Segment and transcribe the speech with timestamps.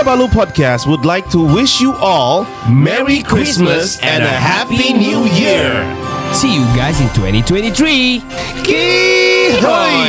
[0.00, 5.84] Kinabalu Podcast would like to wish you all Merry Christmas and a Happy New Year.
[6.32, 8.20] See you guys in 2023.
[8.64, 10.00] Kihoi!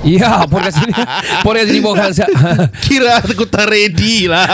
[0.00, 0.96] Ya, podcast ini
[1.44, 2.08] podcast ini bukan
[2.88, 4.48] Kira aku tak ready lah.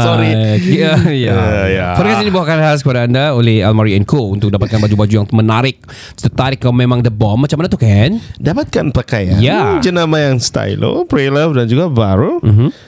[0.00, 0.32] Sorry.
[0.32, 1.34] Uh, ya, ya.
[1.36, 1.86] Uh, ya.
[1.92, 5.76] Podcast ini bawakan khas kepada anda oleh Almari Co untuk dapatkan baju-baju yang menarik.
[6.16, 7.44] Tertarik kau memang the bomb.
[7.44, 8.16] Macam mana tu Ken?
[8.40, 9.76] Dapatkan pakaian Ya.
[9.84, 12.40] jenama yang stylo, pre-love dan juga baru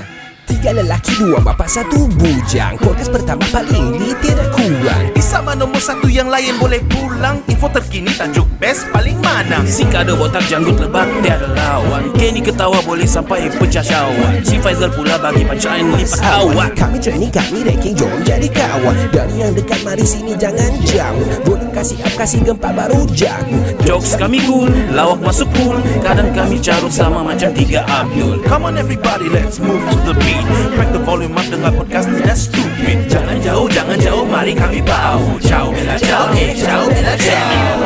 [0.47, 5.85] Tiga lelaki, dua bapa, satu bujang Podcast pertama paling ini tidak kurang Di sama nombor
[5.85, 7.45] satu yang lain boleh pulang.
[7.53, 9.61] Info terkini tajuk best paling mana.
[9.69, 12.09] Si kado botak janggut lebat tiada lawan.
[12.17, 17.29] Kenny ketawa boleh sampai pecah syawak Si Faizal pula bagi punchline lipat awak Kami training,
[17.29, 18.97] kami ranking, jom jadi kawan.
[19.13, 21.29] Dari yang dekat, mari sini jangan jauh.
[21.45, 26.57] Boleh kasih up, kasih gempa baru jago Jokes kami cool, lawak masuk cool Kadang kami
[26.65, 28.41] carut sama macam tiga Abdul.
[28.49, 30.41] Come on everybody, let's move to the beat.
[30.73, 33.05] Crack the volume up dengan podcast tidak stupid.
[33.13, 37.86] Jangan jauh, jangan jauh, mari kami bau Ciao, bella ciao, eh, ciao, bella ciao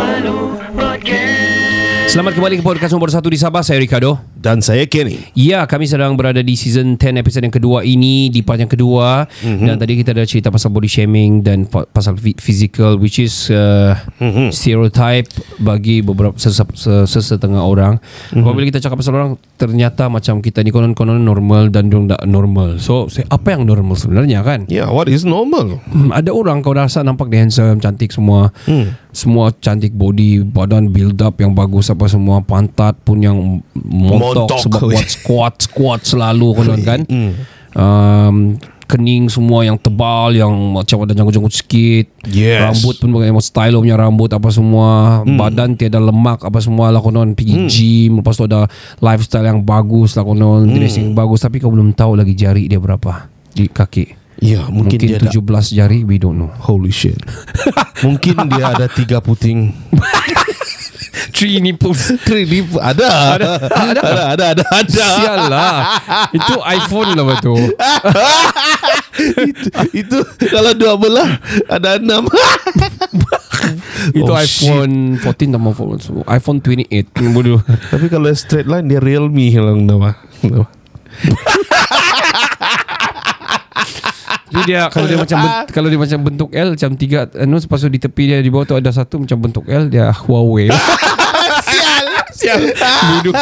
[2.11, 3.63] Selamat kembali ke podcast nombor satu di Sabah.
[3.63, 4.19] Saya Ricardo.
[4.35, 5.31] Dan saya Kenny.
[5.39, 9.31] Ya, kami sedang berada di season 10 episod yang kedua ini di part yang kedua
[9.31, 9.69] mm-hmm.
[9.69, 13.95] dan tadi kita dah cerita pasal body shaming dan pa- pasal physical which is uh,
[14.19, 14.51] mm-hmm.
[14.51, 15.29] stereotype
[15.63, 18.03] bagi beberapa ses- ses- sesetengah orang.
[18.03, 18.43] Mm-hmm.
[18.43, 22.81] Apabila kita cakap pasal orang ternyata macam kita ni konon-konon normal dan dong tak normal.
[22.83, 24.67] So, apa yang normal sebenarnya kan?
[24.67, 25.79] Yeah, what is normal?
[25.93, 28.57] Hmm, ada orang kau rasa nampak dia handsome, cantik semua.
[28.65, 28.97] Hmm.
[29.13, 34.61] Semua cantik body, badan build up yang bagus apa semua, pantat pun yang montok, Montok.
[34.65, 37.05] sebab buat squat squat selalu konon kan.
[37.05, 37.33] Hmm.
[37.77, 38.37] Um,
[38.91, 42.11] kening semua yang tebal yang macam ada janggut-janggut sikit.
[42.27, 42.65] Yes.
[42.67, 45.21] Rambut pun pakai style punya rambut apa semua.
[45.23, 45.37] Hmm.
[45.37, 47.69] Badan tiada lemak apa semua lah konon pergi hmm.
[47.69, 48.67] gym lepas tu ada
[48.99, 50.75] lifestyle yang bagus lah konon, hmm.
[50.75, 54.19] dressing bagus tapi kau belum tahu lagi jari dia berapa di kaki.
[54.41, 57.21] Ya, mungkin, Mungkin, dia 17 jari We don't know ada Holy shit
[58.09, 59.69] Mungkin dia ada tiga puting
[61.31, 62.15] Three nipples.
[62.23, 62.47] Three
[62.79, 63.35] ada.
[63.35, 63.51] ada.
[63.67, 64.01] Ada.
[64.01, 64.01] Ada
[64.31, 65.07] Ada Ada Ada.
[65.11, 65.75] Sial lah
[66.31, 67.63] Itu iPhone lah betul.
[69.43, 71.31] Itu, itu Kalau dua belah
[71.67, 72.25] Ada enam.
[74.13, 76.89] Itu Oh, iPhone 14 sama phone- iPhone 28
[77.31, 77.61] Bodoh
[77.93, 80.17] Tapi kalau straight line Dia Realme Yang nama.
[80.41, 80.67] Nama.
[84.51, 87.79] Jadi dia Kalau dia macam ben- Kalau dia macam bentuk L Macam tiga anu, Lepas
[87.79, 90.69] tu di tepi dia Di bawah tu ada satu Macam bentuk L Dia Huawei.
[91.71, 92.61] Sial Sial.
[93.17, 93.35] Bodoh.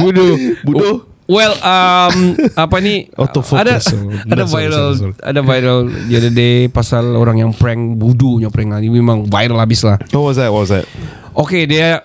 [0.00, 0.34] Bodoh.
[0.64, 0.96] Bodoh.
[1.24, 3.06] Well um, Apa ni?
[3.12, 3.62] Autofocus.
[3.62, 5.14] Ada Oh, Ada sorry, viral sorry, sorry.
[5.22, 8.74] Ada viral The other day Pasal orang yang prank Budunya prank.
[8.74, 10.02] Ini memang viral habis lah.
[10.10, 10.50] What was that?
[10.50, 10.86] What was that?
[11.32, 12.02] Okay dia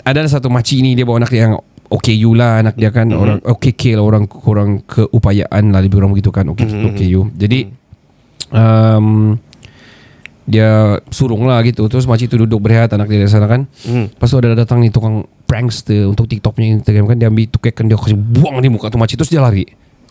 [0.00, 3.22] Ada satu makcik ni Dia bawa anak dia yang OKU lah anak dia kan mm-hmm.
[3.22, 6.86] orang OKK lah orang kurang keupayaan lah lebih orang begitu kan OK, mm-hmm.
[6.94, 7.58] OKU jadi
[8.54, 9.34] um,
[10.50, 14.18] dia surung lah gitu terus makcik tu duduk berehat anak dia di sana kan mm.
[14.18, 17.94] lepas tu ada datang ni tukang prankster untuk TikToknya Instagram kan dia ambil tukekan dia
[17.94, 19.66] kasih buang di muka tu makcik terus dia lari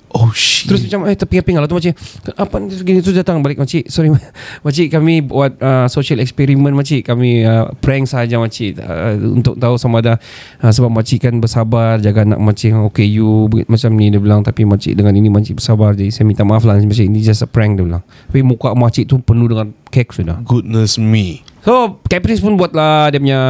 [0.10, 0.66] Oh shit.
[0.66, 1.94] Terus macam eh terpinga-pinga lah tu makcik.
[2.34, 3.86] Apa ni gini Terus datang balik makcik.
[3.94, 4.10] Sorry
[4.66, 7.06] makcik kami buat uh, social experiment makcik.
[7.06, 8.82] Kami uh, prank saja makcik.
[8.82, 10.18] Uh, Untuk tahu sama ada
[10.66, 12.02] uh, Sebab makcik kan bersabar.
[12.02, 14.42] Jaga anak makcik Okay you Macam ni dia bilang.
[14.42, 15.94] Tapi makcik dengan ini makcik bersabar.
[15.94, 17.06] Jadi saya minta maaf lah Makcik.
[17.06, 18.02] Ini just a prank dia bilang.
[18.02, 20.42] Tapi muka makcik tu penuh dengan kek sudah.
[20.42, 21.46] Goodness me.
[21.62, 23.42] So Caprice pun buatlah Dia punya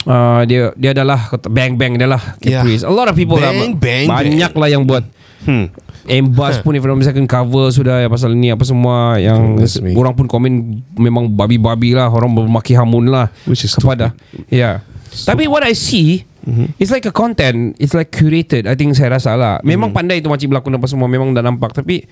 [0.00, 2.80] Uh, dia dia adalah bang bang dia lah Caprice.
[2.80, 2.88] Yeah.
[2.88, 5.04] A lot of people Bang, lah bang, banyak lah yang buat
[5.46, 5.68] Hmm
[6.10, 9.92] Embas pun if misalkan cover sudah ya pasal ni apa semua yang me.
[9.94, 14.16] orang pun komen memang babi-babi lah orang bermaki hamun lah Which is kepada
[14.48, 14.58] ya.
[14.58, 14.74] Yeah.
[15.10, 16.80] Tapi what I see mm-hmm.
[16.80, 18.64] it's like a content, it's like curated.
[18.64, 19.54] I think saya rasa lah.
[19.60, 19.98] Memang mm-hmm.
[19.98, 22.06] pandai tu macam berlakon apa semua memang dah nampak tapi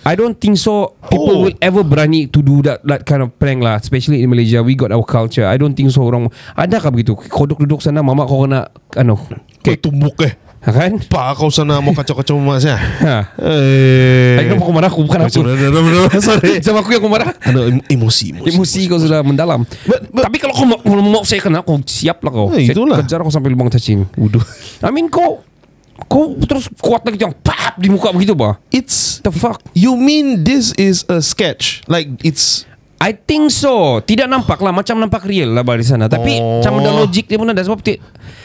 [0.00, 1.42] I don't think so people Oh.
[1.48, 4.72] will ever berani to do that that kind of prank lah especially in Malaysia we
[4.72, 8.48] got our culture I don't think so orang adakah begitu kau duduk sana mama kau
[8.48, 9.20] kena ano
[9.60, 10.92] Kau tumbuk eh ha, kan?
[11.08, 12.76] Pa kau sana mau kacau-kacau emak saya.
[12.76, 13.16] Ha.
[13.40, 14.44] Eh.
[14.44, 15.40] Kenapa kau marah aku bukan aku.
[16.20, 16.60] Sorry.
[16.60, 17.32] Sama aku yang kau marah.
[17.40, 19.64] Ada em- emosi Emosi kau sudah mendalam.
[19.88, 22.46] But- but- Tapi kalau kau mau, mau saya kena Kau siap lah kau.
[22.52, 22.96] Eh, Saya itulah.
[23.00, 24.04] Kejar kau sampai lubang cacing.
[24.16, 24.42] Uduh
[24.84, 25.40] I mean kau
[26.08, 28.56] Kau terus kuat lagi Yang pap di muka begitu bah.
[28.68, 29.60] It's The fuck?
[29.72, 31.84] You mean this is a sketch?
[31.88, 32.64] Like it's
[33.00, 34.00] I think so.
[34.00, 36.60] Tidak nampak lah Macam nampak real lah Di sana Tapi Oh.
[36.60, 37.60] Macam ada logik dia pun ada.
[37.60, 38.00] Sebab ti-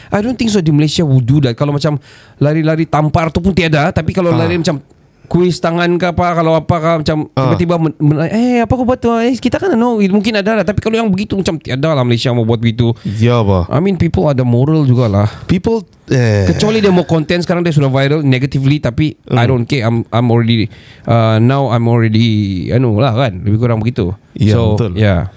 [0.08, 1.98] I don't think so Di Malaysia would do that Kalau macam
[2.36, 4.38] Lari-lari tampar tu pun tiada Tapi kalau Ah.
[4.38, 4.78] lari macam
[5.26, 7.50] Kuis tangan ke apa Kalau apa ke Macam Ah.
[7.50, 10.62] tiba-tiba men- men- Eh apa kau buat tu Eh kita kan no Mungkin ada lah
[10.62, 13.66] Tapi kalau yang begitu Macam tiada lah Malaysia mau buat begitu yeah, bah.
[13.66, 17.88] I mean people ada moral jugalah People eh, Kecuali dia mau konten sekarang dia sudah
[17.88, 19.34] viral negatively tapi Hmm.
[19.36, 20.70] I don't care I'm I'm already
[21.02, 22.30] uh, now I'm already
[22.70, 24.14] anu lah kan lebih kurang begitu.
[24.32, 24.94] Ya, so, betul.
[24.94, 25.34] Yeah.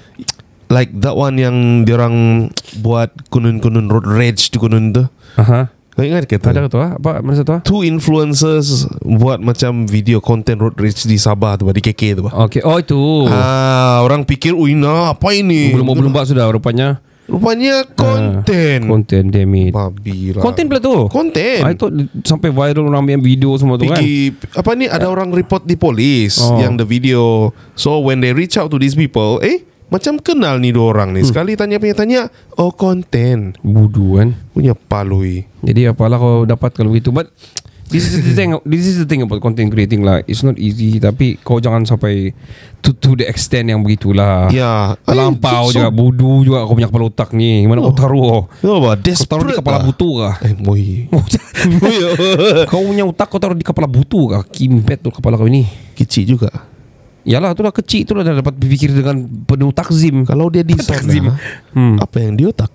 [0.69, 2.47] Like that one yang diorang
[2.79, 5.03] buat kunun-kunun road rage tu kunun tu.
[5.35, 5.73] Aha.
[5.99, 6.55] Kau ingat kata?
[6.55, 6.95] Ada tu ah?
[6.95, 7.61] Apa mana satu ah?
[7.65, 12.23] Two influencers buat macam video content road rage di Sabah tu, di KK tu.
[12.23, 12.63] Okay.
[12.63, 13.27] Oh itu.
[13.27, 17.03] Ah, orang pikir, "Ui, nah, apa ini?" belum belum buat sudah rupanya.
[17.29, 18.89] Rupanya konten.
[18.89, 19.69] Konten damn it.
[19.69, 20.41] Babi lah.
[20.41, 21.05] Konten pula tu.
[21.13, 21.61] Konten.
[21.61, 21.93] I thought
[22.25, 24.01] sampai viral orang ambil video semua tu kan.
[24.01, 26.57] Pergi apa ni ada orang report di polis Oh.
[26.57, 27.53] yang the video.
[27.77, 31.17] So when they reach out to these people, eh macam kenal ni dua orang Hmm.
[31.17, 31.25] ni.
[31.25, 32.21] Sekali tanya tanya,
[32.55, 33.57] oh konten.
[33.59, 34.37] Budu kan.
[34.51, 35.49] Punya palui.
[35.59, 37.27] Jadi apalah kau dapat kalau begitu But
[37.89, 41.01] This is the thing This is the thing about content creating lah It's not easy
[41.01, 42.37] Tapi kau jangan sampai
[42.79, 44.93] To, to the extent yang begitulah Ya.
[45.03, 48.93] Lampau so, juga Budu juga kau punya kepala otak ni Mana kau taruh Oh, bah,
[48.93, 49.89] Kau taruh di kepala lah.
[49.89, 51.09] butu kah Eh, moi.
[52.69, 55.65] Kau punya otak kau taruh di kepala butu kah Kimpet tu kepala kau ini
[55.97, 56.68] Kecil juga.
[57.29, 61.29] Yalah tu dah kecil tu dah dapat berfikir dengan penuh takzim Kalau dia di Takzim.
[61.29, 61.37] sana,
[61.77, 61.95] hmm.
[62.01, 62.73] apa yang dia otak?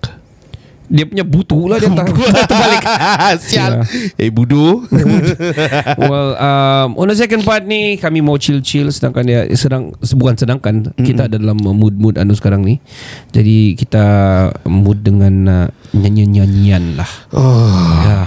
[0.85, 2.07] Dia punya butu lah dia tak
[2.45, 2.83] terbalik
[3.49, 3.71] Sial.
[3.71, 3.81] Ya.
[4.17, 4.85] Eh, budu.
[6.01, 10.75] Well, um, on the second part ni kami mau chill-chill sedangkan dia sedang bukan sedangkan
[10.91, 11.05] mm-hmm.
[11.05, 12.77] kita ada dalam mood-mood anu sekarang ni.
[13.31, 14.03] Jadi kita
[14.65, 17.09] mood dengan uh, nyanyian-nyanyian lah.
[17.33, 17.71] oh,
[18.05, 18.17] Ya.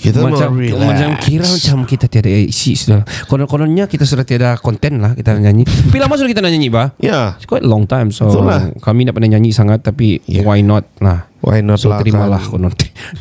[0.00, 0.80] kita macam relax.
[0.80, 3.04] macam kira macam kita tiada isi sudah.
[3.28, 5.64] Konon-kononnya kita sudah tiada konten lah kita nyanyi.
[5.90, 6.92] Tapi lama sudah kita nyanyi bah.
[6.96, 7.36] Ya.
[7.36, 8.62] It's quite long time so Betul lah.
[8.80, 10.44] kami nak pernah nyanyi sangat tapi Yeah.
[10.46, 11.29] why not lah.
[11.40, 12.50] Why not So lah terimalah kan?
[12.52, 12.72] konon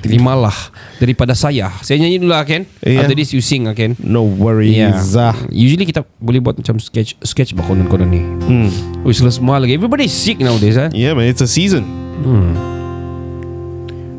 [0.03, 0.55] Terimalah
[0.99, 3.07] Daripada saya Saya nyanyi dulu lah Ken Iya.
[3.07, 4.75] After this you sing lah Ken No worries.
[4.75, 4.99] Yeah.
[5.15, 5.35] Ah.
[5.47, 8.19] Usually kita boleh buat macam sketch sketch bah konon-konon ni.
[8.19, 8.69] Hmm.
[9.09, 9.75] Sila semua lagi.
[9.79, 10.91] Everybody sick nowadays eh.
[10.91, 11.87] Yeah, man, it's a season.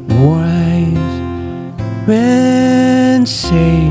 [0.08, 1.17] Wise
[2.08, 3.88] men say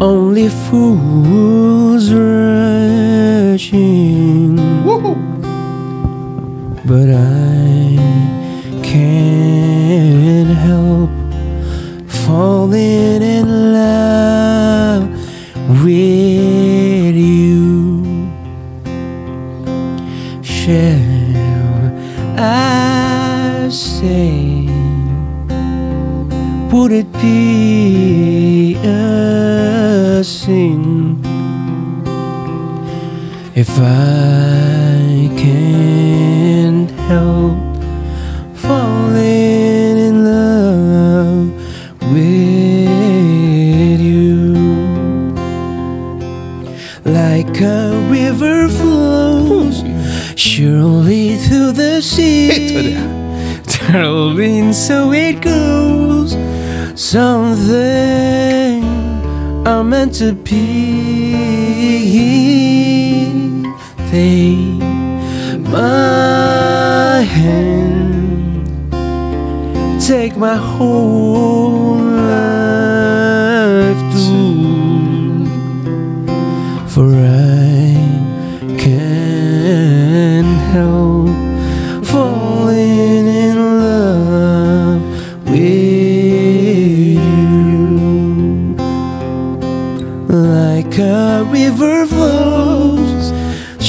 [0.00, 3.84] only fools rushing.
[6.86, 7.96] But I
[8.82, 11.08] can't help
[12.06, 13.13] falling
[59.76, 61.34] I'm meant to be.
[64.08, 64.78] Take
[65.68, 68.68] my hand.
[70.00, 72.03] Take my whole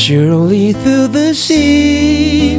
[0.05, 2.57] surely through the sea.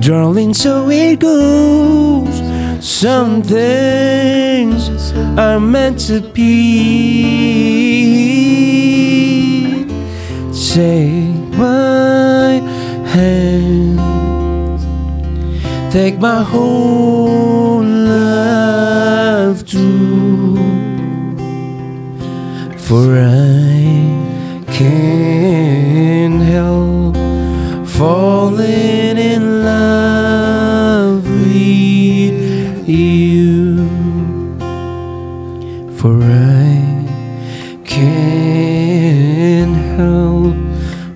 [0.00, 2.34] Darling, so it goes.
[2.84, 6.48] Some things are meant to be.
[10.74, 12.60] Take my
[13.14, 14.00] hand,
[15.92, 20.56] take my whole life too.
[22.78, 24.07] For I
[24.78, 27.16] can't help
[27.88, 33.88] falling in love with you.
[35.96, 37.04] For I
[37.84, 40.54] can't help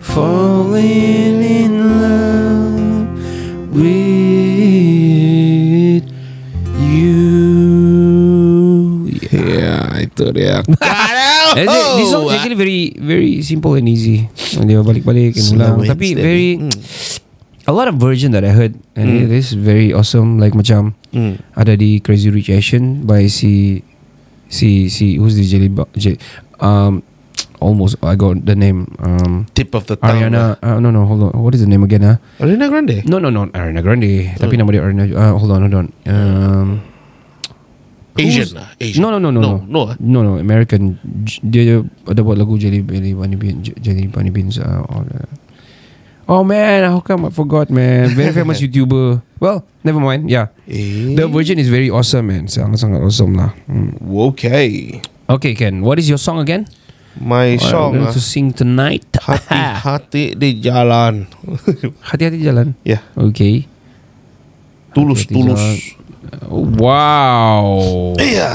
[0.01, 2.81] falling in love
[3.77, 4.43] with
[6.81, 7.13] you.
[11.59, 11.67] Eh,
[11.99, 14.29] This song is actually very very simple and easy.
[14.57, 15.75] Dia balik-balik and ulang.
[15.83, 16.73] and Tapi very Hmm.
[17.63, 19.23] a lot of version that I heard and Hmm.
[19.27, 20.37] it is very awesome.
[20.37, 21.39] Like macam Hmm.
[21.53, 23.85] ada di Crazy Rich Asian by si
[24.49, 26.17] si si who's the Jelly J,
[26.59, 27.01] um
[27.63, 30.19] almost I got the name um Tip of the tongue.
[30.19, 33.07] Ariana uh, no no hold on what is the name again ah Ariana Grande.
[33.07, 34.67] no no no Ariana Grande tapi Hmm.
[34.67, 36.69] nama dia Ariana uh, hold on hold on um
[38.15, 38.69] Asian lah.
[38.77, 39.01] Asian.
[39.01, 39.81] no no no no no No, no.
[39.89, 39.97] ah.
[39.97, 41.01] no no American
[41.41, 45.29] dia ada buat lagu Jelly Jelly Bunny Bean Jelly Bunny Beans uh, or, uh,
[46.31, 48.15] Oh man, how come I forgot, man?
[48.15, 49.21] Very famous YouTuber.
[49.43, 50.31] Well, never mind.
[50.31, 51.19] Yeah, Eh.
[51.19, 52.47] the version is very awesome, man.
[52.47, 53.51] Sangat sangat awesome lah.
[53.67, 53.99] Hmm.
[54.31, 55.03] Okay.
[55.27, 55.83] Okay, Ken.
[55.83, 56.71] What is your song again?
[57.19, 58.17] My song I'm going ah.
[58.17, 59.05] to sing tonight.
[59.19, 61.27] Hati-hati di jalan.
[62.07, 62.79] Hati-hati jalan.
[62.87, 63.03] Ya.
[63.19, 63.67] Okay.
[64.95, 65.59] Tulus, Hati-hati tulus.
[65.59, 65.77] jalan.
[66.49, 68.17] Wow.
[68.17, 68.53] Iya.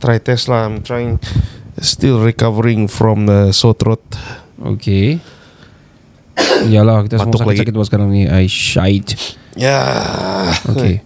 [0.00, 0.64] Try test lah.
[0.64, 1.20] I'm trying.
[1.78, 4.02] Still recovering from the sore throat.
[4.58, 5.20] Okay.
[6.66, 8.26] Yalah, kita semua Batuk sakit-sakit buat sekarang ni.
[8.26, 9.14] I shite.
[9.54, 9.82] Ya.
[10.70, 11.02] Okay.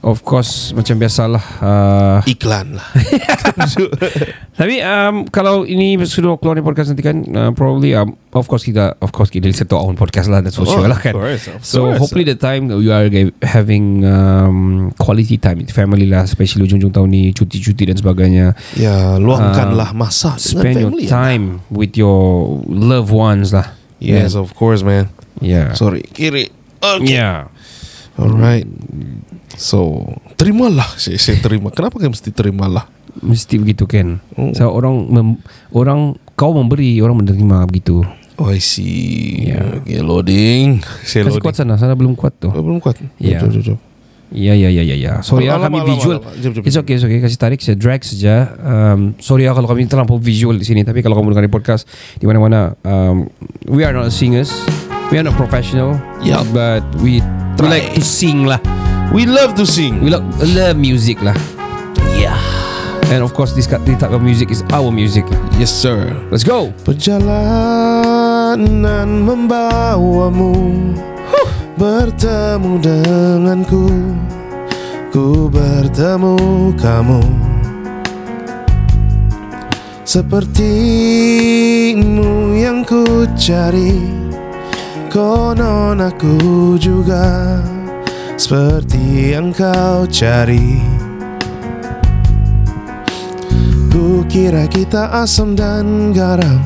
[0.00, 1.44] Of course, macam biasalah.
[1.60, 2.88] Uh, Iklan lah.
[4.60, 8.64] Tapi um, kalau ini sudah keluar di podcast nanti kan uh, probably um, of course
[8.64, 11.12] kita of course kita listen to our own podcast lah that's for sure lah kan.
[11.12, 12.00] Oh, course, So course.
[12.00, 13.08] hopefully the time you are
[13.44, 18.46] having um, quality time with family lah especially ujung-ujung tahun ni cuti-cuti dan sebagainya.
[18.76, 21.04] Ya, luangkanlah Um, masa Spend your dengan family.
[21.04, 21.10] ya.
[21.12, 22.20] time with your
[22.64, 23.76] loved ones lah.
[24.00, 25.12] Yes, of course, man.
[25.44, 25.76] Yeah.
[25.76, 26.48] Sorry, kiri.
[26.80, 27.20] Okay.
[27.20, 27.52] Yeah.
[28.16, 28.64] Alright.
[29.56, 30.86] So, terimalah.
[30.94, 31.70] Saya, saya terima.
[31.70, 32.86] Kenapa kamu mesti terimalah?
[33.20, 34.22] Mesti begitu kan.
[34.38, 34.54] Oh.
[34.54, 35.40] So orang mem-
[35.74, 38.06] orang kau memberi orang menerima begitu.
[38.40, 39.50] Oh, I see.
[39.52, 39.82] Ya.
[39.84, 40.80] Okay, loading.
[41.04, 41.44] Saya Kasih loading.
[41.44, 42.48] kuat sana, sana belum kuat tu.
[42.48, 42.96] Oh, belum kuat.
[43.20, 43.42] Ya.
[43.42, 43.78] Jom, jom, jom.
[44.30, 45.12] Ya ya ya ya ya.
[45.26, 46.16] Sorry ya Alamak, kami alamak, visual.
[46.22, 46.32] alamak.
[46.38, 47.18] Jom, jom, It's okay, it's okay.
[47.18, 48.34] Kasih tarik saya drag saja.
[48.62, 50.86] Um, sorry ya kalau kami terlampau visual di sini.
[50.86, 51.84] Tapi kalau kamu dengar di podcast
[52.16, 53.26] di mana-mana, um,
[53.66, 54.54] we are not singers,
[55.10, 55.98] we are not professional.
[56.22, 56.46] Yup.
[56.54, 57.26] But we we
[57.58, 57.82] Try.
[57.82, 58.62] like to sing lah.
[59.10, 59.98] We love to sing.
[60.06, 60.22] We love,
[60.54, 61.34] love music lah.
[62.14, 62.38] Yeah.
[63.10, 65.26] And of course, this, this type of music is our music.
[65.58, 66.14] Yes, sir.
[66.30, 66.70] Let's go.
[66.86, 68.54] Perjalanan
[69.26, 70.54] membawamu
[71.74, 73.90] Bertemu denganku
[75.10, 77.18] Ku bertemu kamu
[80.06, 81.42] Sepertimu
[82.54, 84.06] yang ku cari
[85.10, 87.58] Konon aku juga
[88.40, 90.80] Seperti yang kau cari.
[93.92, 96.56] Ku kira kita asam dan garam.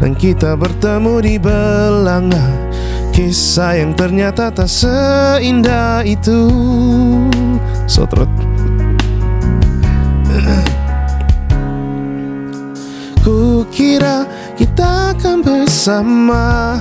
[0.00, 2.40] Dan kita bertemu di belanga.
[3.12, 6.48] Kisah yang ternyata tak seindah itu.
[7.84, 8.32] Sotrot
[13.20, 14.24] Ku kira
[14.56, 16.80] kita akan bersama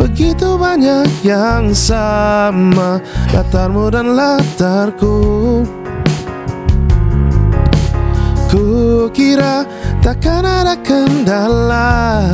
[0.00, 3.04] Begitu banyak yang sama
[3.36, 5.20] Latarmu dan latarku.
[8.48, 8.64] Ku
[9.12, 9.68] kira
[10.00, 12.24] takkan ada kendala.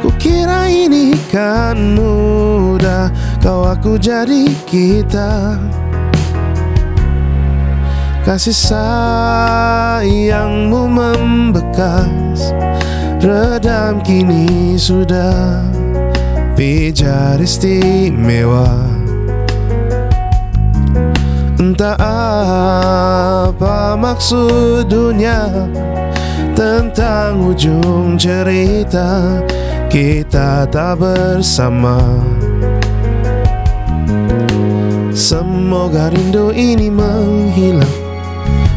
[0.00, 3.12] Ku kira ini kan mudah
[3.44, 5.60] Kau aku jadi kita.
[8.22, 12.54] Kasih sayangmu membekas
[13.18, 15.81] Redam kini sudah
[16.52, 18.68] Pijar istimewa.
[21.62, 21.96] Entah
[23.48, 25.48] apa maksud dunia
[26.52, 29.40] Tentang ujung cerita
[29.88, 31.96] Kita tak bersama.
[35.12, 37.96] Semoga rindu ini menghilang.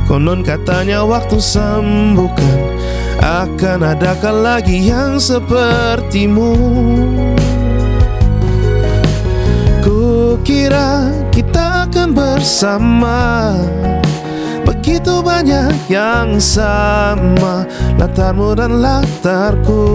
[0.05, 2.59] Konon katanya waktu sembuhkan
[3.19, 6.53] Akan adakah lagi yang sepertimu
[10.45, 13.57] kira kita akan bersama.
[14.65, 17.65] Begitu banyak yang sama
[17.97, 19.85] Latarmu dan latarku.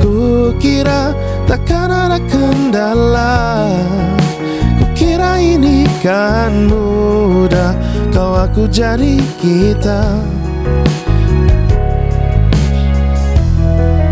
[0.00, 1.12] Ku kira
[1.44, 3.68] takkan ada kendala.
[4.80, 7.76] Ku kira ini kan mudah
[8.08, 10.16] Kau aku jadi kita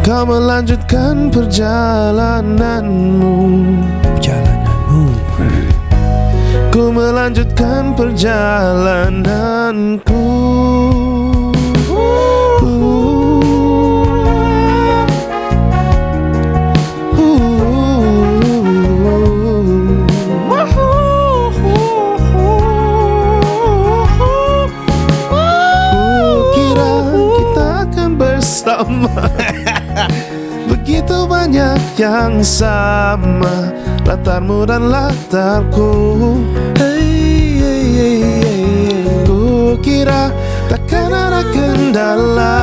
[0.07, 3.35] Kau melanjutkan perjalananmu.
[4.07, 5.03] Perjalananmu.
[6.71, 10.23] Ku melanjutkan perjalananku.
[28.67, 29.56] Ha ha ha
[31.97, 33.73] yang sama
[34.07, 35.91] Latarmu dan latarku.
[36.79, 39.03] Hey, hey, hey, hey.
[39.27, 40.31] Ku kira
[40.71, 42.63] takkan ada kendala.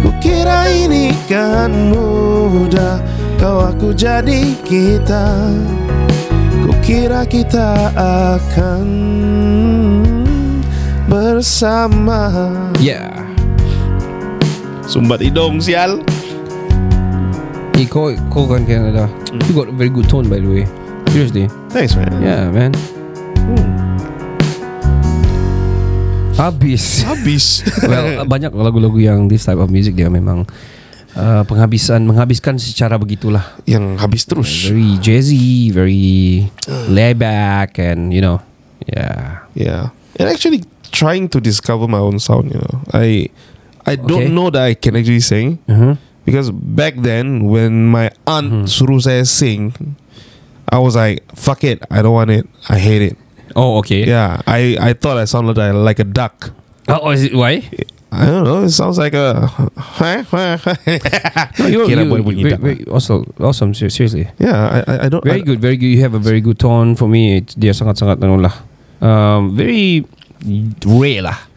[0.00, 3.04] Ku kira ini kan mudah
[3.36, 5.44] Kau aku jadi kita.
[6.64, 7.92] Ku kira kita
[8.32, 8.88] akan
[11.04, 12.48] bersama.
[12.80, 13.28] Yeah
[14.88, 16.00] Sumbat hidung sial
[17.78, 19.06] Eh, kau, kau kan Canada
[19.46, 20.66] You got a very good tone by the way.
[21.14, 21.46] Seriously.
[21.70, 22.10] Thanks man.
[22.18, 22.74] Yeah man.
[26.34, 27.06] Habis.
[27.06, 27.62] Habis.
[27.86, 30.42] Well banyak lagu-lagu yang This type of music dia memang
[31.14, 33.46] uh, Penghabisan Menghabiskan secara begitulah.
[33.62, 34.50] Yang habis terus.
[34.66, 36.50] Very jazzy Very
[36.90, 38.42] laid back And you know
[38.90, 39.46] Yeah.
[39.54, 39.94] Yeah.
[40.18, 42.82] And actually trying to discover my own sound you know.
[42.90, 43.30] I
[43.86, 45.62] I don't know that I can actually sing.
[45.70, 45.94] Uh-huh.
[46.28, 49.72] Because back then When my aunt suruh saya sing
[50.68, 53.16] I was like Fuck it I don't want it I hate it
[53.56, 56.52] Oh okay Yeah I I thought I sounded like, like a duck
[56.84, 57.64] Oh is it why?
[58.12, 59.48] I don't know It sounds like a
[61.58, 64.28] No, you're, you, very, very awesome, awesome seriously.
[64.36, 65.88] Yeah I, I, I don't Very I, good, very good.
[65.88, 67.40] You have a very good tone for me.
[67.40, 68.54] It's, dia sangat-sangat anu lah.
[69.00, 70.04] Um, very
[70.84, 71.47] rare lah.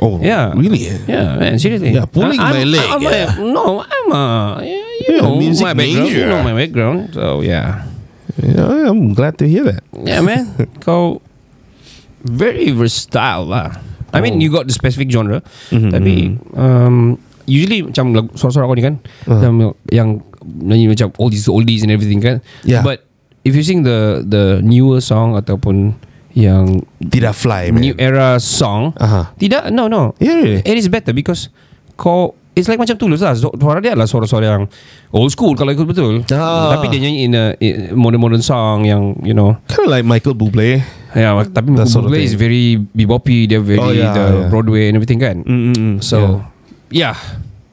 [0.00, 0.52] Oh Yeah.
[0.52, 1.92] Really Yeah, man, seriously.
[1.96, 3.32] Yeah, pulling I'm- my leg, I'm yeah.
[3.40, 4.24] no, I'm a,
[4.60, 5.76] you Yeah, know my background.
[5.80, 6.18] major.
[6.18, 6.98] You know my background.
[7.16, 7.88] So yeah,
[8.38, 10.52] yeah I'm glad to hear that yeah, man.
[10.84, 11.20] Kau
[12.22, 13.80] very versatile lah.
[14.12, 14.42] I mean, Oh.
[14.44, 15.40] you got the specific genre,
[15.72, 16.14] Mhm, tapi
[16.52, 17.16] um,
[17.48, 19.40] usually macam lagu suara-suara kau ni kan, Uh.
[19.40, 19.54] yang,
[19.88, 20.08] yang
[20.44, 22.44] nyanyi macam oldies oldies and everything kan.
[22.62, 22.84] Yeah.
[22.84, 23.08] But
[23.42, 25.96] if you sing the the newer song ataupun
[26.32, 27.80] yang Tidak fly man?
[27.80, 29.32] New era song, Aha.
[29.36, 30.36] tidak, no no, Yeah.
[30.36, 31.48] Really It is better because
[31.94, 33.32] kau It's like macam tulus lah.
[33.32, 34.68] Su- Suara dia adalah suara-suara yang
[35.08, 36.20] Old school kalau ikut betul.
[36.28, 36.76] Ah.
[36.76, 37.56] Tapi dia nyanyi in a
[37.96, 39.56] modern-modern song Yang you know.
[39.72, 40.84] Kind of like Michael Bublé.
[41.16, 43.48] Ya tapi That sort of Bublé is very Beboppy.
[43.48, 44.48] Dia very Oh, yeah, the yeah.
[44.52, 45.40] Broadway and everything kan?
[45.48, 46.04] Mm-mm.
[46.04, 46.44] So
[46.92, 47.16] Yeah,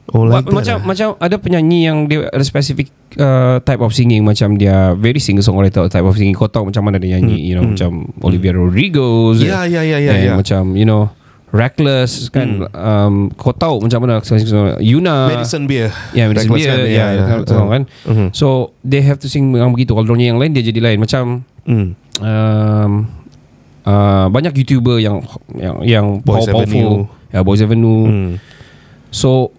[0.09, 0.85] Oh, Ma- like that, Macam ah.
[0.85, 5.85] macam ada penyanyi yang Dia ada specific uh, Type of singing Macam dia Very singer-songwriter
[5.85, 7.73] Type of singing Kau tahu macam mana dia nyanyi Hmm, You know hmm.
[7.73, 10.35] Macam Olivia Rodrigo Yeah, yeah, yeah, yeah, and yeah.
[10.35, 11.13] Macam you know
[11.49, 12.73] Reckless kan Hmm.
[12.73, 14.21] um, Kau tahu macam mana
[14.79, 15.89] Yuna Medicine beer.
[16.11, 16.79] Ya Medicine Reckless Beer kan?
[16.79, 17.05] Ya Ya, ya.
[17.25, 18.27] yeah, yeah, kan Mhm.
[18.31, 18.47] So
[18.81, 21.87] they have to sing yang begitu Kalau dorangnya yang lain Dia jadi lain Macam Mm.
[22.19, 22.91] um,
[23.83, 27.05] uh, Banyak YouTuber yang Yang, yang Boys power- Avenue.
[27.27, 28.31] Ya Boys Avenue Mm.
[29.09, 29.49] So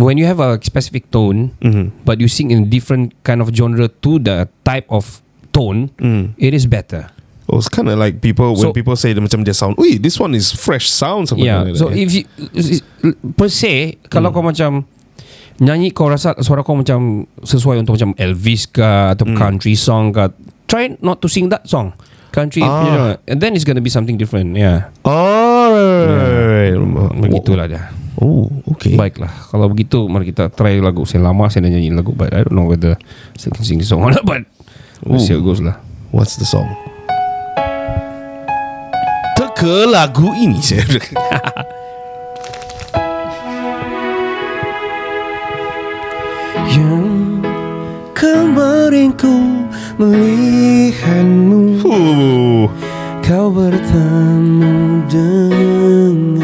[0.00, 1.92] When you have a specific tone Mhm.
[2.02, 5.20] But you sing in different kind of genre To the type of
[5.52, 6.32] tone Mm.
[6.40, 7.12] It is better
[7.50, 9.74] Oh, it's kind of like people when So- people say dia macam dia sound.
[9.74, 11.26] Ui, this one is fresh sound.
[11.34, 11.66] Yeah.
[11.66, 11.98] like So that.
[11.98, 12.22] if you
[13.34, 14.38] per se kalau Hmm.
[14.38, 14.70] kau macam
[15.58, 19.34] nyanyi kau rasa suara kau macam sesuai untuk macam Elvis ke atau Hmm.
[19.34, 20.30] country song ke
[20.70, 21.90] try not to sing that song.
[22.30, 22.86] Country Ah.
[22.86, 24.54] you know, and then it's gonna be something different.
[24.54, 24.94] Yeah.
[25.02, 26.78] Alright.
[27.18, 27.90] Begitulah dia.
[28.20, 29.00] Oh, okay.
[29.00, 29.32] Baiklah.
[29.48, 31.08] Kalau begitu mari kita try lagu.
[31.08, 33.88] Saya lama saya nak nyanyi lagu but I don't know whether I can sing the
[33.88, 34.44] song or not but
[35.04, 35.80] we'll see how it goes lah.
[36.12, 36.68] What's the song?
[39.40, 40.84] Teka lagu ini saya.
[46.68, 47.08] Yang
[48.12, 49.64] kemarin ku
[49.96, 52.68] melihatmu Ooh.
[53.24, 56.39] Kau bertemu dengannya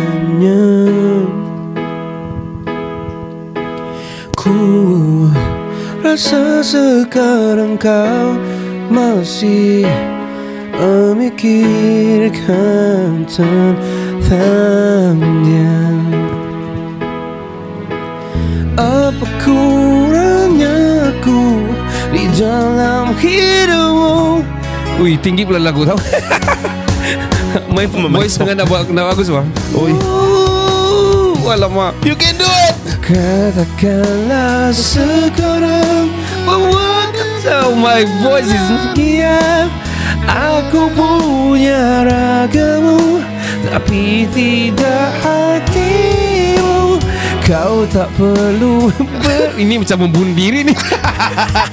[4.46, 5.26] Ku
[6.06, 8.38] rasa sekarang kau
[8.86, 9.82] masih
[10.70, 12.06] memikirkan
[13.26, 14.38] tentangnya.
[18.78, 21.66] Apa kurangnya aku
[22.14, 24.46] di dalam hidupmu?
[25.02, 25.98] Wih tinggi pula lagu tau.
[27.74, 29.90] My voice dengan nak buat nak bagus bang Oi.
[30.06, 30.55] Oh,
[31.50, 31.94] alamak.
[32.02, 32.74] You can do it.
[33.06, 36.10] Katakanlah sekarang
[36.42, 37.06] bahwa
[37.46, 39.70] kau my voice is sekian
[40.26, 43.22] Aku punya ragamu
[43.62, 46.98] Tapi tidak hatimu.
[47.46, 48.90] Kau tak perlu
[49.22, 49.54] ber...
[49.62, 50.74] Ini macam membunuh diri ni.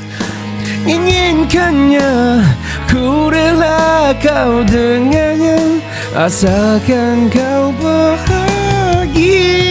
[0.93, 2.45] Inginkannya
[2.85, 5.81] Ku rela kau dengannya.
[6.13, 9.62] Asalkan kau bahagia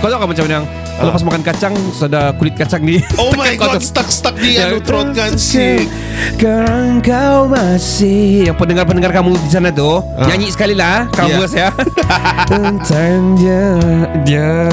[0.00, 0.64] Kau tahu kan macam yang
[0.96, 4.80] Lepas makan kacang Ada kulit kacang di Oh my god, stuck stuck di Ya, anu
[4.80, 5.88] throat kan si.
[6.36, 10.28] Sekarang kau masih Yang pendengar-pendengar kamu di sana tu Ah.
[10.28, 11.68] Nyanyi sekali lah Cover ya.
[12.50, 13.66] Tentang dia
[14.24, 14.68] Dia.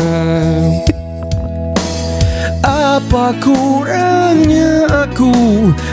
[2.64, 5.32] Apa kurangnya aku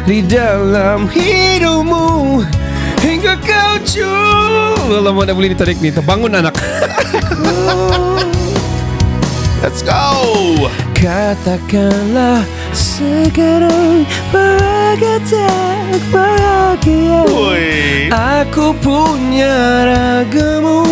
[0.02, 2.42] Di dalam hidupmu?
[2.98, 6.54] Hingga kau curi Lama dah boleh ditarik ni Terbangun anak
[9.64, 10.68] Let's go.
[10.92, 12.44] Katakanlah
[12.76, 18.12] sekarang bahagia tak bahagia Woi.
[18.12, 20.84] Aku punya ragamu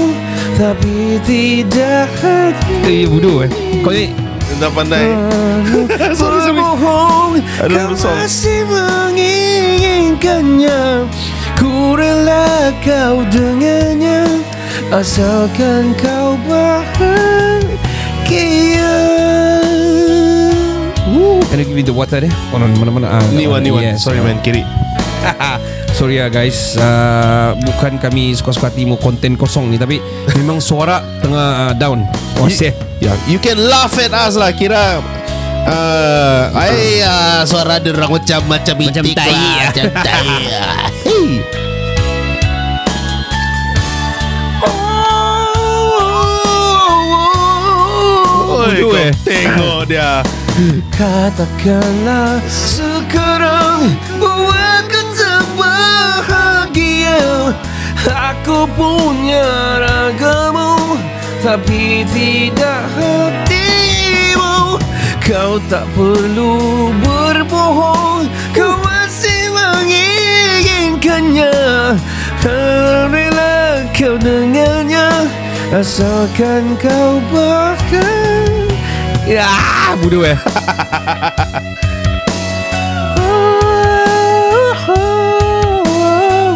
[0.56, 3.52] Tapi tidak hati Eh bodoh eh
[3.84, 4.08] Kau ni
[4.56, 5.04] Tak pandai.
[6.16, 6.56] sorry, sorry.
[6.56, 8.24] Berbohong Ada Kau song.
[8.24, 11.12] masih menginginkannya
[11.60, 14.40] Ku rela kau dengannya
[14.88, 17.91] Asalkan kau bahagia
[21.50, 22.32] Can you give me the water deh?
[22.52, 23.84] Oh, no, mana-mana ah, Ni one, ni one.
[23.84, 24.00] yes.
[24.02, 24.64] Sorry man, kiri.
[25.98, 30.00] Sorry ya guys uh, Bukan kami suka-suka hati mau konten kosong ni Tapi
[30.34, 32.08] memang suara tengah uh, down
[32.40, 34.50] Oh You- shit Yeah, you can laugh at us lah.
[34.50, 35.02] Kira
[35.62, 39.62] Uh, ay, uh, suara dia orang macam macam Macam itik tai, lah, ah.
[39.70, 40.26] macam tai.
[48.72, 49.12] Bodoh kau eh.
[49.20, 50.24] Tengok dia.
[50.92, 57.16] Katakanlah sekarang Buatku terbahagia
[58.04, 61.00] Aku punya ragamu
[61.40, 64.76] Tapi tidak hatimu
[65.24, 71.56] Kau tak perlu berbohong Kau masih menginginkannya
[72.44, 75.32] Rela kau dengannya
[75.72, 78.51] Asalkan kau bahagia
[79.26, 79.46] Ya,
[80.02, 80.36] bodoh eh.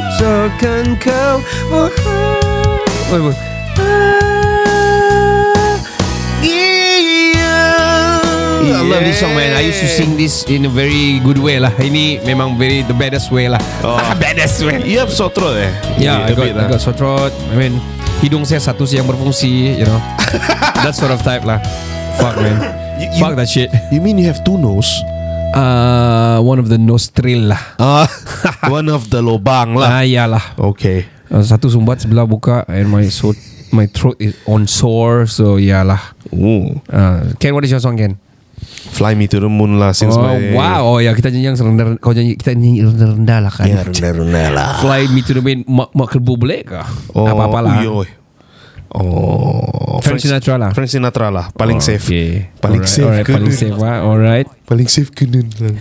[0.06, 1.36] Asalkan kau
[1.70, 3.34] bahagia.
[8.66, 11.58] I love this song man I used to sing this in a very good way
[11.58, 13.98] lah Ini memang very the baddest way lah Oh.
[14.22, 15.70] Baddest way You have sore throat eh?
[15.98, 16.68] Yeah, A I got, bit I lah.
[16.70, 17.32] got sore throat.
[17.50, 17.78] I mean,
[18.20, 20.00] hidung saya satu sih yang berfungsi, you know.
[20.84, 21.58] that sort of type lah.
[22.18, 22.56] Fuck man.
[22.96, 23.68] You- you- Fuck that shit.
[23.92, 24.88] You mean you have two nose?
[25.52, 27.60] Uh, one of the nostril lah.
[27.76, 28.08] Ah,
[28.72, 30.00] one of the lobang lah.
[30.00, 30.56] Ah, iyalah.
[30.56, 31.04] Okay.
[31.28, 33.36] Uh, satu sumbat sebelah buka and my so
[33.68, 36.00] my throat is on sore, so iyalah.
[36.32, 36.76] Ooh.
[36.88, 38.16] Uh, Ken, what is your song, Ken?
[38.96, 40.96] Fly me to the moon lah since oh, my wow.
[40.96, 43.64] Oh ya, kita nyanyi yang rendah, kau nyanyi kita nyanyi rendah-rendah lah kan.
[43.68, 44.68] Ya rendah-rendah lah.
[44.80, 46.80] Fly me to the moon, mak mak kerbu boleh ke?
[47.12, 47.76] Oh, Apa-apa lah.
[47.84, 48.08] uy, uy.
[48.96, 50.72] Oh, Frank Sinatra lah.
[50.72, 52.00] Frank Sinatra lah, paling safe.
[52.00, 52.48] Okay.
[52.64, 53.76] Paling alright, safe Alright, paling safe.
[53.76, 54.46] Wah, alright.
[54.64, 55.76] Paling safe kena lah.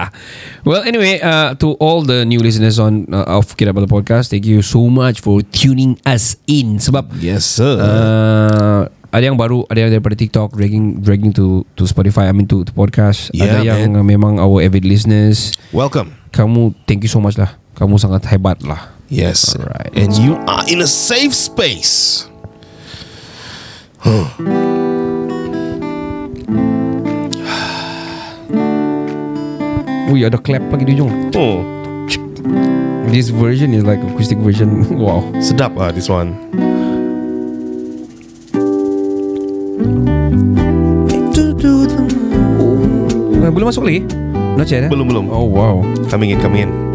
[0.68, 4.48] well, anyway, uh, to all the new listeners on uh, of Kira Bala Podcast, thank
[4.48, 6.80] you so much for tuning us in.
[6.80, 7.76] Sebab Yes sir.
[7.76, 12.48] uh, ada yang baru, ada yang daripada TikTok dragging dragging to to Spotify, I mean
[12.48, 13.28] to to podcast.
[13.36, 14.08] Yeah, ada yang man.
[14.08, 15.52] memang our avid listeners.
[15.76, 16.16] Welcome.
[16.32, 17.52] Kamu thank you so much lah.
[17.76, 18.96] Kamu sangat hebat lah.
[19.12, 19.54] Yes.
[19.54, 19.92] Alright.
[19.94, 22.26] And you are in a safe space.
[30.06, 31.10] Ui, ada clap lagi di ujung.
[31.34, 31.66] Oh,
[33.10, 34.86] This version is like acoustic version.
[35.02, 35.26] wow.
[35.42, 36.38] sedap ah this one.
[43.42, 44.06] Eh, belum masuk lagi?
[44.54, 44.90] Not yet eh?
[44.90, 45.26] Belum belum.
[45.34, 45.82] Oh wow.
[46.10, 46.85] Coming in, coming in.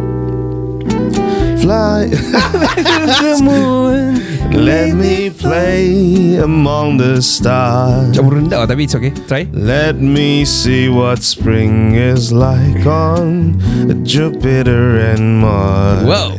[1.61, 2.09] Fly.
[2.09, 4.17] the moon.
[4.51, 8.11] Let me play among the stars.
[8.11, 9.13] Macam rendah tapi it's okay.
[9.29, 9.45] Try.
[9.53, 13.61] Let me see what spring is like on
[14.03, 16.03] Jupiter and Mars.
[16.03, 16.33] Wow.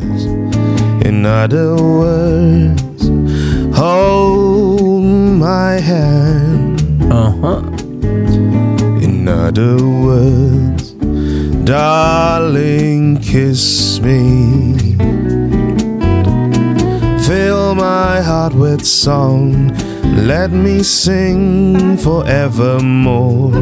[1.06, 3.06] In other words,
[3.74, 5.06] hold
[5.38, 6.82] my hand.
[7.10, 7.62] Uh-huh.
[9.02, 10.94] In other words,
[11.62, 14.31] darling, kiss me.
[18.72, 19.68] Heart song.
[20.26, 23.52] Let me sing forevermore.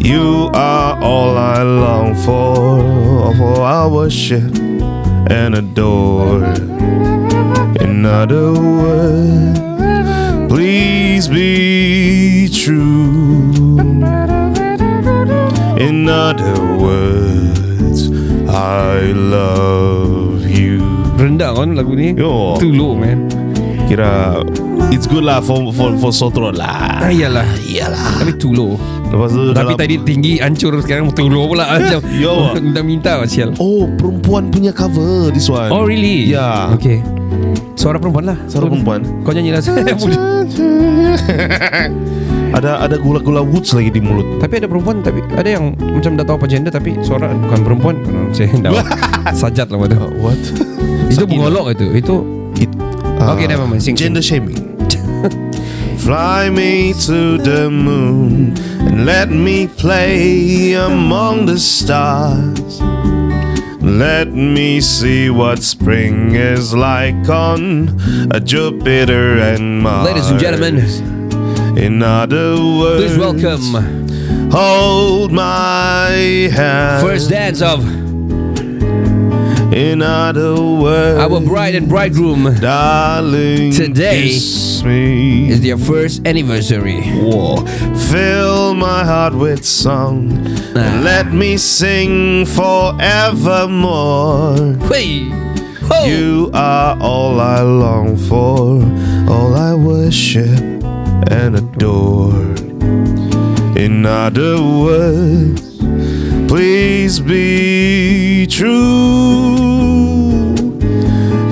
[0.00, 4.54] You are all I long for, for I worship
[5.30, 6.44] and adore.
[7.80, 9.58] In other words,
[10.52, 13.78] please be true.
[15.78, 18.10] In other words,
[18.48, 20.17] I love.
[21.18, 22.14] Rendah kan lagu ni?
[22.14, 22.54] Yo.
[22.62, 23.26] Too low man.
[23.90, 24.38] Kira
[24.94, 27.02] it's good lah for for for sotro lah.
[27.02, 27.42] Ah, iyalah.
[27.66, 28.22] Iyalah.
[28.22, 28.78] Tapi too low.
[29.08, 31.98] Lepas tu Tapi dalam- tadi tinggi hancur sekarang too low pula macam.
[32.22, 32.52] Yo.
[32.62, 33.50] Minta minta sial.
[33.58, 35.74] Oh, perempuan punya cover this one.
[35.74, 36.30] Oh really?
[36.30, 36.70] Ya.
[36.78, 37.02] Okay.
[37.74, 38.38] Suara perempuan lah.
[38.46, 39.02] Suara perempuan.
[39.26, 39.62] Kau nyanyi lah.
[42.48, 44.24] Ada ada gula-gula woods lagi di mulut.
[44.40, 47.96] Tapi ada perempuan tapi ada yang macam tak tahu apa gender tapi suara bukan perempuan.
[48.32, 48.72] Saya dah
[49.36, 49.84] sajat lah.
[50.16, 50.40] What?
[51.08, 51.86] Itu bungolok itu.
[51.96, 52.14] Itu
[52.58, 52.70] It,
[53.22, 53.82] ah, Okay, never mind.
[53.82, 54.58] Sing, Gender shaming.
[56.02, 62.80] Fly me to the moon and let me play among the stars.
[63.82, 67.92] Let me see what spring is like on
[68.30, 70.06] a Jupiter and Mars.
[70.06, 70.78] Ladies and gentlemen,
[71.78, 77.06] In other words, please welcome Hold my hand.
[77.06, 78.07] first dance of
[79.78, 82.52] In other words, our bride and bridegroom.
[82.56, 84.36] darling, Today
[84.84, 85.48] me.
[85.50, 87.00] Is their first anniversary.
[87.00, 87.64] Whoa.
[88.10, 90.32] Fill my heart with song
[90.76, 92.96] and let me sing forevermore.
[94.88, 95.30] Hey.
[96.04, 98.82] You are all I long for,
[99.32, 100.58] all I worship
[101.30, 102.34] and adore.
[103.78, 105.67] In other words,
[106.48, 108.68] please be true.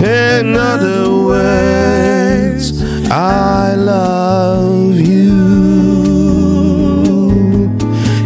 [0.02, 5.36] In other words, I love you.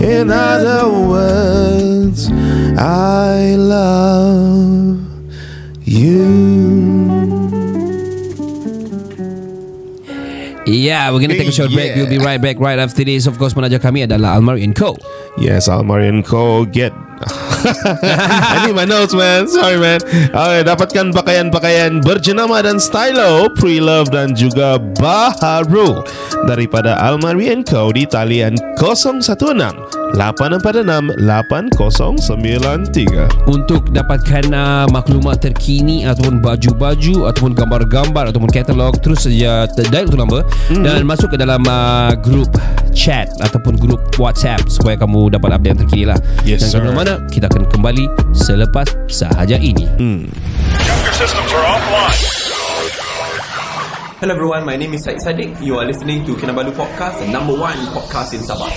[0.00, 2.30] In other words,
[2.78, 4.89] I love
[10.70, 11.90] Yeah, we're gonna take a short break.
[11.92, 12.06] Yeah.
[12.06, 13.26] We'll be right back right after this.
[13.26, 14.94] Of course, penaja kami adalah Almari and Co.
[15.34, 16.62] Yes, Almarian Co.
[16.62, 16.94] Get.
[17.20, 19.44] I need my notes, man.
[19.46, 20.00] Sorry, man.
[20.32, 26.00] Okay, dapatkan pakaian-pakaian berjenama dan stylo, pre-love dan juga baharu
[26.48, 27.92] daripada Almarian Co.
[27.92, 29.20] di talian 016
[30.10, 33.46] 846 8093.
[33.46, 40.18] Untuk dapatkan uh, maklumat terkini ataupun baju-baju ataupun gambar-gambar ataupun katalog terus saja dial untuk
[40.18, 40.86] number Hmm.
[40.86, 42.50] dan masuk ke dalam uh, grup
[42.90, 46.18] chat ataupun grup WhatsApp supaya kamu dapat update yang terkini lah.
[46.42, 46.82] Yes, dan sir.
[47.10, 49.82] Mana kita akan kembali selepas sahaja ini.
[54.20, 55.58] Hello everyone, my name is Said Sadiq.
[55.58, 58.70] You are listening to Kinabalu Podcast, the number one podcast in Sabah.